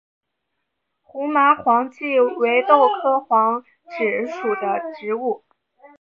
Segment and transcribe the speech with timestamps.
[1.03, 5.43] 胡麻黄耆为豆科黄芪属的植物。